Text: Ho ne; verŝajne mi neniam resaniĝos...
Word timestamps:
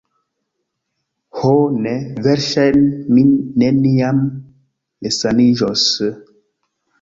Ho 1.41 1.51
ne; 1.83 1.93
verŝajne 2.27 2.87
mi 3.19 3.27
neniam 3.65 4.23
resaniĝos... 5.09 5.85